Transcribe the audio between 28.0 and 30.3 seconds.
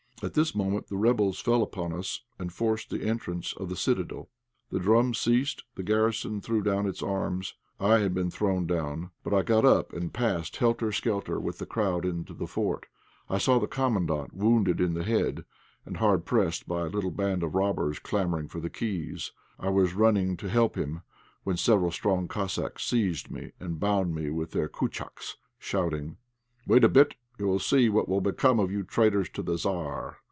will become of you traitors to the Tzar!"